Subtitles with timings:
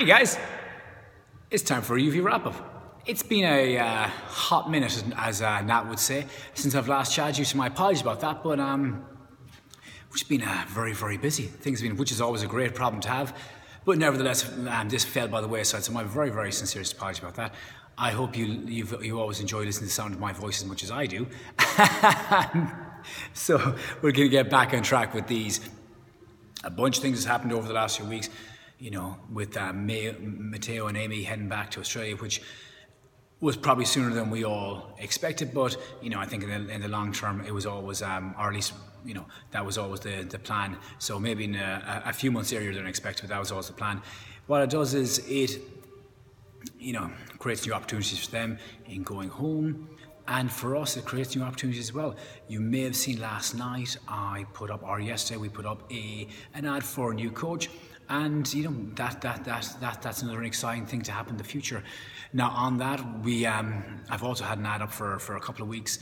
[0.00, 0.38] Hey guys,
[1.50, 3.02] it's time for a UV wrap up.
[3.04, 7.38] It's been a uh, hot minute, as uh, Nat would say, since I've last charged
[7.38, 7.44] you.
[7.44, 9.04] So my apologies about that, but um,
[10.10, 11.42] we've been uh, very, very busy.
[11.42, 13.36] Things have been, which is always a great problem to have,
[13.84, 15.84] but nevertheless, um, this fell by the wayside.
[15.84, 17.54] So my very, very sincere apologies about that.
[17.98, 20.66] I hope you you've, you always enjoy listening to the sound of my voice as
[20.66, 21.26] much as I do.
[23.34, 23.58] so
[24.00, 25.60] we're going to get back on track with these.
[26.64, 28.30] A bunch of things has happened over the last few weeks
[28.80, 32.42] you know, with uh, May, Matteo and Amy heading back to Australia, which
[33.40, 35.54] was probably sooner than we all expected.
[35.54, 38.34] But you know, I think in the, in the long term, it was always, um,
[38.38, 38.72] or at least
[39.04, 40.76] you know, that was always the, the plan.
[40.98, 43.72] So maybe in a, a few months earlier than expected, but that was always the
[43.74, 44.02] plan.
[44.46, 45.60] What it does is it,
[46.78, 49.88] you know, creates new opportunities for them in going home.
[50.28, 52.14] And for us, it creates new opportunities as well.
[52.46, 56.28] You may have seen last night, I put up, or yesterday, we put up a
[56.54, 57.68] an ad for a new coach
[58.10, 61.44] and you know that that that that that's another exciting thing to happen in the
[61.44, 61.82] future.
[62.32, 65.62] Now on that, we um, I've also had an ad up for for a couple
[65.62, 66.00] of weeks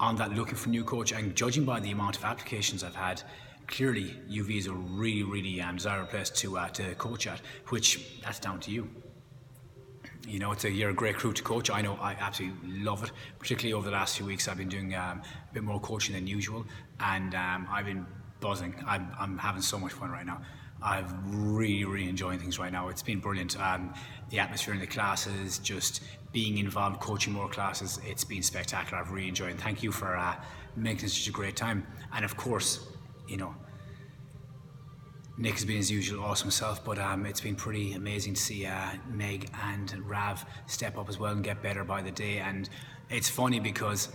[0.00, 3.22] on that looking for new coach, and judging by the amount of applications I've had,
[3.66, 8.20] clearly UV is a really really um, desirable place to uh, to coach at, which
[8.22, 8.88] that's down to you.
[10.28, 11.70] You know, it's a you're a great crew to coach.
[11.70, 13.10] I know I absolutely love it.
[13.40, 16.28] Particularly over the last few weeks, I've been doing um, a bit more coaching than
[16.28, 16.64] usual,
[17.00, 18.06] and um, I've been
[18.40, 18.74] buzzing.
[18.86, 20.40] I'm, I'm having so much fun right now.
[20.80, 22.88] I'm really, really enjoying things right now.
[22.88, 23.58] It's been brilliant.
[23.60, 23.92] Um,
[24.30, 29.02] the atmosphere in the classes, just being involved, coaching more classes, it's been spectacular.
[29.02, 29.60] I've really enjoyed it.
[29.60, 30.36] Thank you for uh,
[30.76, 31.86] making such a great time.
[32.14, 32.86] And of course,
[33.26, 33.54] you know,
[35.36, 38.66] Nick has been his usual awesome self, but um, it's been pretty amazing to see
[38.66, 42.38] uh, Meg and Rav step up as well and get better by the day.
[42.38, 42.68] And
[43.08, 44.08] it's funny because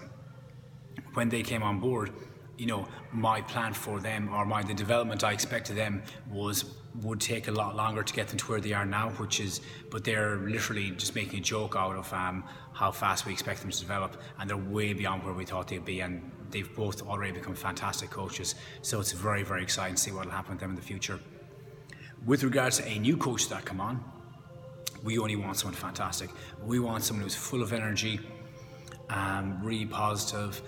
[1.14, 2.12] when they came on board,
[2.58, 6.66] you know, my plan for them or my the development I expected them was
[7.02, 9.62] would take a lot longer to get them to where they are now, which is,
[9.90, 12.44] but they're literally just making a joke out of um,
[12.74, 15.84] how fast we expect them to develop, and they're way beyond where we thought they'd
[15.84, 18.54] be, and they've both already become fantastic coaches.
[18.84, 21.20] So it's very, very exciting to see what will happen with them in the future.
[22.26, 24.04] With regards to a new coach that come on,
[25.04, 26.30] we only want someone fantastic.
[26.64, 28.20] We want someone who's full of energy,
[29.10, 30.62] um, really positive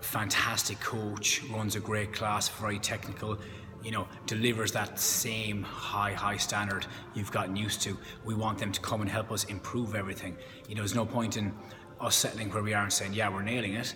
[0.00, 3.38] fantastic coach, runs a great class, very technical,
[3.82, 7.96] you know, delivers that same high, high standard you've gotten used to.
[8.24, 10.36] We want them to come and help us improve everything.
[10.68, 11.52] You know, there's no point in
[12.00, 13.94] us settling where we are and saying, yeah, we're nailing it,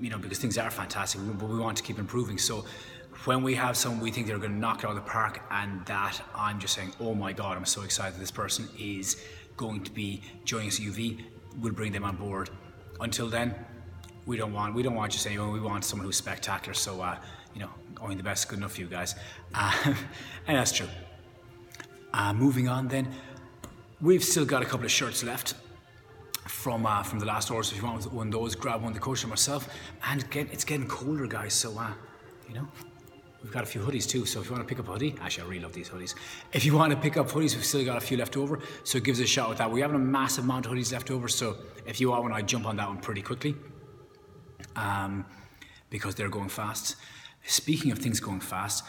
[0.00, 2.38] you know, because things are fantastic, but we want to keep improving.
[2.38, 2.64] So
[3.24, 5.42] when we have someone we think they're going to knock it out of the park,
[5.50, 9.22] and that I'm just saying, oh my God, I'm so excited this person is
[9.56, 11.24] going to be joining us UV,
[11.60, 12.50] we'll bring them on board.
[13.00, 13.54] Until then,
[14.26, 15.52] we don't want we don't want just anyone.
[15.52, 16.74] We want someone who's spectacular.
[16.74, 17.16] So uh,
[17.54, 19.14] you know, only the best good enough for you guys,
[19.54, 19.72] uh,
[20.46, 20.88] and that's true.
[22.14, 23.08] Uh, moving on, then
[24.00, 25.54] we've still got a couple of shirts left
[26.46, 27.64] from uh, from the last order.
[27.64, 29.68] So if you want one of those, grab one of the coach myself.
[30.04, 31.54] And get, it's getting colder, guys.
[31.54, 31.92] So uh,
[32.48, 32.68] you know.
[33.42, 35.16] We've got a few hoodies too, so if you want to pick up a hoodie,
[35.20, 36.14] actually I really love these hoodies.
[36.52, 39.00] If you want to pick up hoodies, we've still got a few left over, so
[39.00, 39.68] give us a shot with that.
[39.68, 42.42] We have a massive amount of hoodies left over, so if you want one, I
[42.42, 43.56] jump on that one pretty quickly
[44.76, 45.24] um,
[45.90, 46.96] because they're going fast.
[47.44, 48.84] Speaking of things going fast,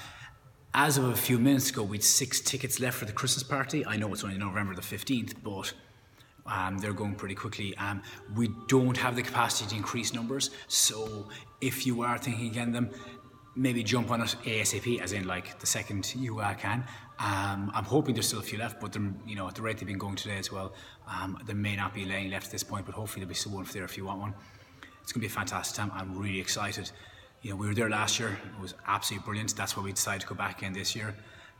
[0.74, 3.86] as of a few minutes ago, we'd six tickets left for the Christmas party.
[3.86, 5.74] I know it's only November the 15th, but
[6.46, 7.76] um, they're going pretty quickly.
[7.78, 8.02] Um,
[8.36, 11.30] we don't have the capacity to increase numbers, so
[11.62, 12.90] if you are thinking again them,
[13.56, 16.84] maybe jump on it ASAP, as in like the second you uh, can.
[17.20, 19.88] Um, I'm hoping there's still a few left, but you know at the rate they've
[19.88, 20.74] been going today as well,
[21.08, 23.54] um, there may not be any left at this point, but hopefully there'll be still
[23.54, 24.34] one for there if you want one.
[25.04, 25.92] It's going to be a fantastic time.
[25.94, 26.90] I'm really excited.
[27.42, 28.40] You know, we were there last year.
[28.56, 29.56] It was absolutely brilliant.
[29.56, 31.14] That's why we decided to go back in this year.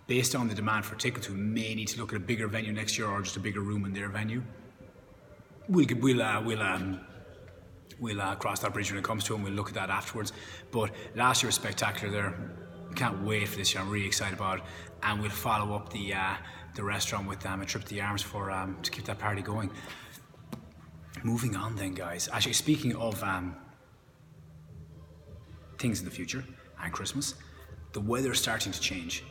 [0.08, 2.72] Based on the demand for tickets, we may need to look at a bigger venue
[2.72, 4.42] next year or just a bigger room in their venue.
[5.68, 7.02] We'll we'll uh, we'll um,
[8.00, 9.36] we'll uh, cross that bridge when it comes to it.
[9.38, 10.34] and We'll look at that afterwards.
[10.72, 12.12] But last year was spectacular.
[12.12, 12.34] There,
[12.96, 13.82] can't wait for this year.
[13.82, 14.64] I'm really excited about it,
[15.02, 16.36] and we'll follow up the uh,
[16.76, 19.42] the restaurant with um, a trip to the Arms for um, to keep that party
[19.42, 19.70] going.
[21.24, 22.28] Moving on, then, guys.
[22.32, 23.56] Actually, speaking of um,
[25.78, 26.44] things in the future
[26.82, 27.36] and Christmas,
[27.94, 29.24] the weather's starting to change.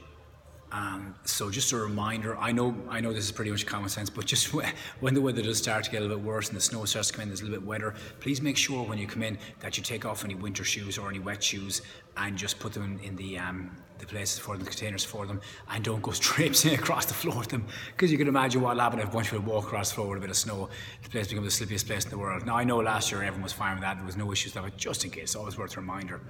[0.72, 4.08] Um, so just a reminder, I know I know this is pretty much common sense,
[4.08, 4.54] but just
[5.00, 7.08] when the weather does start to get a little bit worse and the snow starts
[7.08, 9.36] to come in, it's a little bit wetter, please make sure when you come in
[9.60, 11.82] that you take off any winter shoes or any wet shoes
[12.16, 15.42] and just put them in the um, the places for them, the containers for them,
[15.70, 18.82] and don't go traipsing across the floor with them, because you can imagine what will
[18.82, 20.70] happen if a bunch of people walk across the floor with a bit of snow.
[21.02, 22.46] The place becomes the slippiest place in the world.
[22.46, 24.74] Now I know last year everyone was fine with that, there was no issues but
[24.78, 26.20] just in case, always worth a reminder.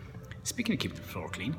[0.42, 1.56] Speaking of keeping the floor clean,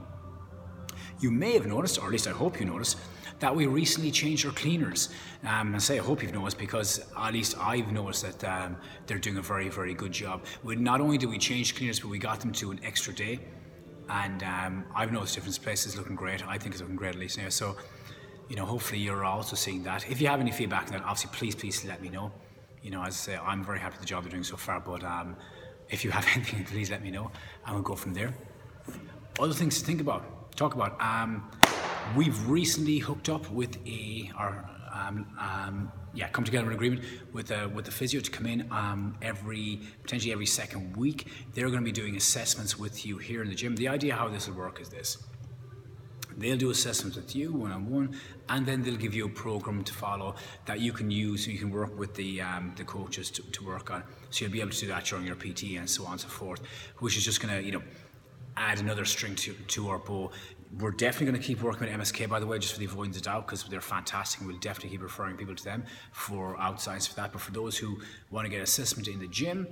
[1.20, 2.98] you may have noticed, or at least I hope you noticed,
[3.40, 5.10] that we recently changed our cleaners.
[5.44, 9.18] Um, I say I hope you've noticed because at least I've noticed that um, they're
[9.18, 10.46] doing a very, very good job.
[10.64, 13.40] We, not only did we change cleaners, but we got them to an extra day.
[14.10, 16.46] And um, I've noticed different places looking great.
[16.48, 17.50] I think it's looking great at least now.
[17.50, 17.76] So,
[18.50, 20.10] you know, hopefully you're also seeing that.
[20.10, 22.32] If you have any feedback on that, obviously please, please let me know.
[22.82, 24.80] You know, as I say, I'm very happy with the job they're doing so far,
[24.80, 25.38] but um,
[25.90, 27.32] if you have anything, please let me know
[27.66, 28.34] and we'll go from there.
[29.40, 31.00] Other things to think about, talk about.
[31.02, 31.50] Um,
[32.16, 37.48] we've recently hooked up with a, our, um, um, yeah, come together an agreement with
[37.48, 41.28] the, with the physio to come in um, every, potentially every second week.
[41.54, 43.76] They're going to be doing assessments with you here in the gym.
[43.76, 45.18] The idea how this will work is this.
[46.38, 48.18] They'll do assessments with you one on one,
[48.50, 50.36] and then they'll give you a program to follow
[50.66, 51.46] that you can use.
[51.46, 54.04] So you can work with the um, the coaches to, to work on.
[54.30, 56.28] So you'll be able to do that during your PT and so on and so
[56.28, 56.62] forth,
[57.00, 57.84] which is just going to you know
[58.58, 60.32] add another string to, to our bow.
[60.80, 63.18] We're definitely going to keep working with MSK, by the way, just for the avoidance
[63.18, 64.46] of doubt, because they're fantastic.
[64.46, 67.32] We'll definitely keep referring people to them for outsides for that.
[67.32, 68.00] But for those who
[68.32, 69.68] want to get assessment in the gym,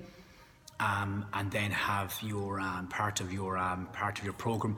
[0.82, 4.78] um, and then have your um, part of your um, part of your program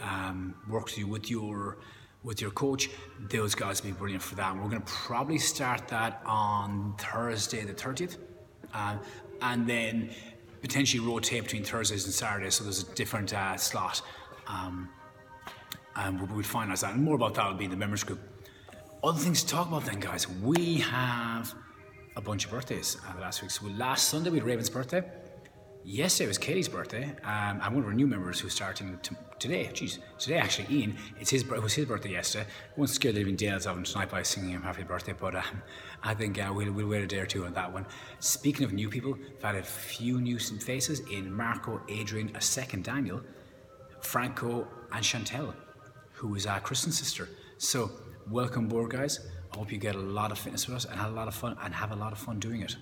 [0.00, 1.78] um, work with your
[2.24, 2.90] with your coach.
[3.30, 4.52] Those guys will be brilliant for that.
[4.52, 8.18] And we're going to probably start that on Thursday the thirtieth,
[8.74, 8.96] uh,
[9.40, 10.10] and then
[10.62, 12.54] potentially rotate between Thursdays and Saturdays.
[12.54, 14.00] So there's a different uh, slot.
[14.46, 14.88] Um,
[15.96, 16.94] and we'll, we'll finalize that.
[16.94, 18.20] And more about that will be in the members group.
[19.04, 20.28] Other things to talk about then, guys.
[20.28, 21.52] We have
[22.16, 23.50] a bunch of birthdays uh, last week.
[23.50, 25.02] So last Sunday we had Raven's birthday.
[25.84, 29.68] Yesterday was Katie's birthday, um, and one of our new members who's starting t- today.
[29.72, 30.96] Jeez, today actually, Ian.
[31.18, 31.42] It's his.
[31.42, 32.44] It was his birthday yesterday.
[32.44, 35.34] I won't scare the living daylights of him tonight by singing him happy birthday, but
[35.34, 35.62] um,
[36.04, 37.84] I think uh, we'll, we'll wait a day or two on that one.
[38.20, 42.84] Speaking of new people, I've had a few new faces in Marco, Adrian, a second
[42.84, 43.20] Daniel,
[44.00, 45.52] Franco, and Chantel,
[46.12, 47.28] who is our Kristen's sister.
[47.58, 47.90] So
[48.30, 49.18] welcome aboard, guys.
[49.52, 51.34] I hope you get a lot of fitness with us and have a lot of
[51.34, 52.76] fun and have a lot of fun doing it.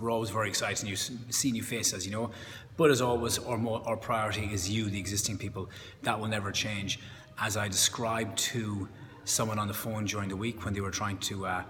[0.00, 0.96] We're always very excited to
[1.32, 2.30] see new faces, you know.
[2.76, 5.70] But as always, our, more, our priority is you, the existing people.
[6.02, 6.98] That will never change.
[7.38, 8.88] As I described to
[9.24, 11.62] someone on the phone during the week when they were trying to, uh,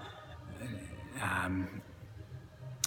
[1.23, 1.69] um,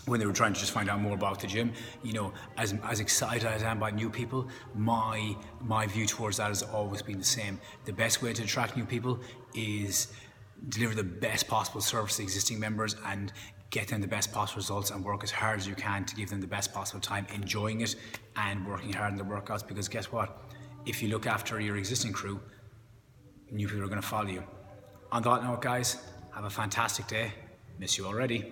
[0.06, 1.72] when they were trying to just find out more about the gym,
[2.04, 6.38] you know, as, as excited as I am by new people, my my view towards
[6.38, 7.60] that has always been the same.
[7.86, 9.20] The best way to attract new people
[9.54, 10.14] is
[10.70, 13.32] deliver the best possible service to existing members and
[13.70, 16.30] get them the best possible results and work as hard as you can to give
[16.30, 17.96] them the best possible time enjoying it
[18.36, 19.68] and working hard in the workouts.
[19.68, 20.42] Because guess what?
[20.86, 22.40] If you look after your existing crew
[23.52, 24.44] new people are going to follow you.
[25.12, 25.98] On that note guys
[26.34, 27.32] have a fantastic day.
[27.80, 28.52] Miss you already